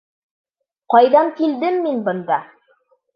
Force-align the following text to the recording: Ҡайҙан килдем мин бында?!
Ҡайҙан 0.93 1.29
килдем 1.41 1.77
мин 1.83 1.99
бында?! 2.09 2.39